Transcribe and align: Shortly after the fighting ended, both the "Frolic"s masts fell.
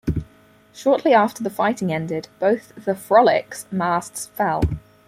Shortly 0.73 1.13
after 1.13 1.43
the 1.43 1.51
fighting 1.51 1.93
ended, 1.93 2.27
both 2.39 2.73
the 2.85 2.95
"Frolic"s 2.95 3.67
masts 3.71 4.25
fell. 4.33 4.63